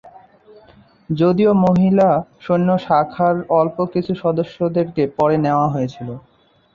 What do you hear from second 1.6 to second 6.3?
মহিলা সৈন্য শাখার অল্প কিছু সদস্যদেরকে পরে নেওয়া হয়েছিলো।